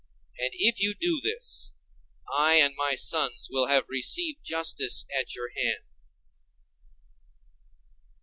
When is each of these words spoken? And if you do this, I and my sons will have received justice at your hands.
And 0.39 0.49
if 0.55 0.79
you 0.81 0.95
do 0.99 1.21
this, 1.23 1.73
I 2.35 2.55
and 2.55 2.73
my 2.75 2.95
sons 2.95 3.49
will 3.51 3.67
have 3.67 3.87
received 3.87 4.43
justice 4.43 5.05
at 5.15 5.35
your 5.35 5.51
hands. 5.55 6.39